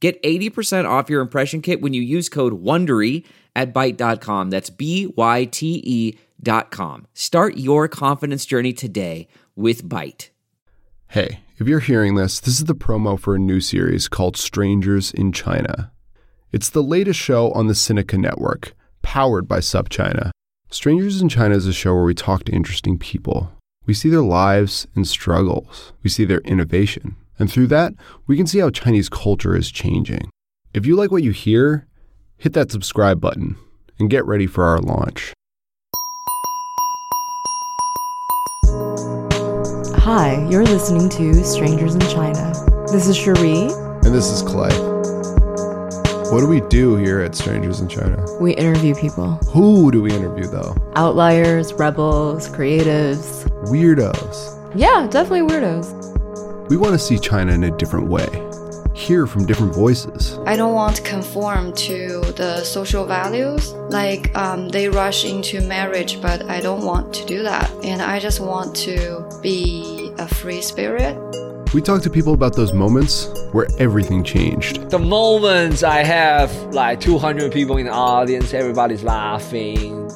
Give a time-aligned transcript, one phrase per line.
[0.00, 3.24] Get 80% off your impression kit when you use code WONDERY
[3.56, 4.50] at Byte.com.
[4.50, 7.06] That's B-Y-T-E dot com.
[7.14, 10.30] Start your confidence journey today with Byte.
[11.08, 15.10] Hey, if you're hearing this, this is the promo for a new series called Strangers
[15.10, 15.90] in China.
[16.52, 20.30] It's the latest show on the Sinica Network, powered by SupChina.
[20.70, 23.50] Strangers in China is a show where we talk to interesting people.
[23.86, 25.92] We see their lives and struggles.
[26.02, 27.16] We see their innovation.
[27.38, 27.94] And through that,
[28.26, 30.30] we can see how Chinese culture is changing.
[30.74, 31.86] If you like what you hear,
[32.36, 33.56] hit that subscribe button
[33.98, 35.32] and get ready for our launch.
[40.00, 42.52] Hi, you're listening to Strangers in China.
[42.90, 43.68] This is Cherie.
[44.04, 44.74] And this is Clay.
[46.32, 48.24] What do we do here at Strangers in China?
[48.40, 50.74] We interview people Who do we interview though?
[50.96, 53.48] outliers, rebels, creatives.
[53.68, 54.72] Weirdos.
[54.74, 56.17] Yeah, definitely weirdos.
[56.68, 58.28] We want to see China in a different way,
[58.92, 60.38] hear from different voices.
[60.44, 63.72] I don't want to conform to the social values.
[63.88, 67.70] Like um, they rush into marriage, but I don't want to do that.
[67.82, 71.16] And I just want to be a free spirit.
[71.72, 74.90] We talk to people about those moments where everything changed.
[74.90, 80.10] the moments I have like 200 people in the audience, everybody's laughing,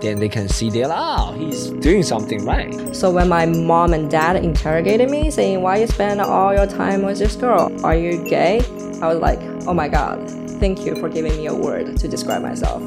[0.00, 2.94] then they can see that, oh, he's doing something right.
[2.94, 7.02] So when my mom and dad interrogated me, saying, Why you spend all your time
[7.02, 7.72] with this girl?
[7.84, 8.60] Are you gay?
[9.02, 12.42] I was like, Oh my god, thank you for giving me a word to describe
[12.42, 12.82] myself.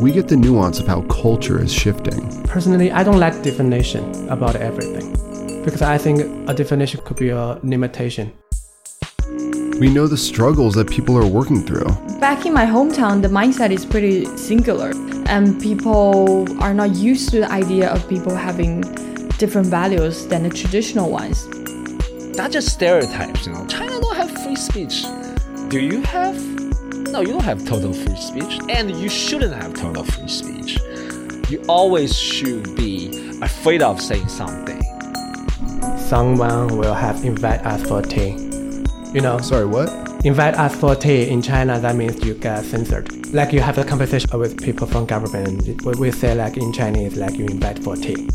[0.00, 2.42] We get the nuance of how culture is shifting.
[2.44, 5.12] Personally, I don't like definition about everything
[5.64, 8.32] because I think a definition could be a limitation.
[9.82, 11.88] We know the struggles that people are working through.
[12.20, 14.92] Back in my hometown, the mindset is pretty singular,
[15.26, 18.82] and people are not used to the idea of people having
[19.38, 21.48] different values than the traditional ones.
[22.36, 23.66] Not just stereotypes, you know.
[23.66, 25.04] China don't have free speech.
[25.68, 26.40] Do you have?
[27.10, 30.78] No, you don't have total free speech, and you shouldn't have total free speech.
[31.50, 34.80] You always should be afraid of saying something.
[35.98, 38.51] Someone will have invite us for tea.
[39.14, 39.90] You know, Sorry, what?
[40.24, 43.26] invite us for tea in China, that means you get censored.
[43.34, 45.82] Like you have a conversation with people from government.
[45.84, 48.26] We we say like in Chinese, like you invite for tea.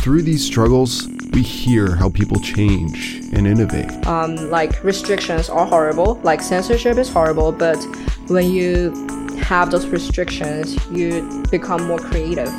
[0.00, 3.90] Through these struggles, we hear how people change and innovate.
[4.06, 7.78] Um, like restrictions are horrible, like censorship is horrible, but
[8.28, 8.92] when you
[9.40, 12.52] have those restrictions, you become more creative.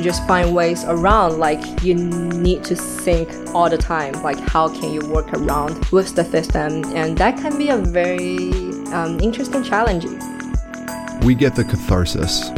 [0.00, 4.66] You just find ways around, like you need to think all the time, like how
[4.66, 8.48] can you work around with the system, and that can be a very
[8.94, 10.06] um, interesting challenge.
[11.22, 12.48] We get the catharsis.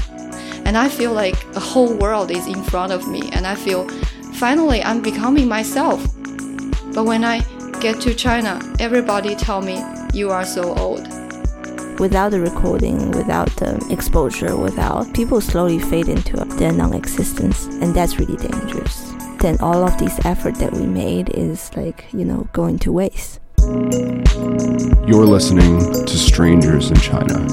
[0.66, 3.28] And I feel like the whole world is in front of me.
[3.32, 3.88] And I feel
[4.34, 6.00] finally I'm becoming myself.
[6.94, 7.40] But when I
[7.80, 9.82] get to China, everybody tell me
[10.14, 11.08] you are so old.
[11.98, 18.18] Without the recording, without the exposure, without people slowly fade into their non-existence, and that's
[18.18, 19.12] really dangerous.
[19.40, 23.40] Then all of this effort that we made is like you know going to waste.
[25.06, 27.48] You're listening to Strangers in China.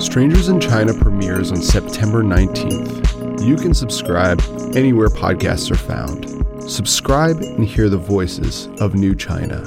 [0.00, 3.46] Strangers in China premieres on September 19th.
[3.46, 4.40] You can subscribe
[4.74, 6.28] anywhere podcasts are found.
[6.70, 9.64] Subscribe and hear the voices of New China.